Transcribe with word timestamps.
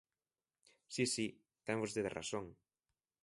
Si, 0.93 1.05
si, 1.13 1.27
ten 1.65 1.81
vostede 1.83 2.13
razón. 2.19 2.45